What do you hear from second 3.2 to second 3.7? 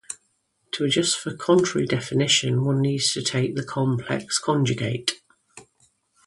take the